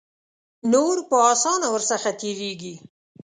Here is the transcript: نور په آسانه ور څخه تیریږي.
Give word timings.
نور 0.71 0.95
په 1.09 1.15
آسانه 1.33 1.67
ور 1.71 1.83
څخه 1.91 2.09
تیریږي. 2.19 2.75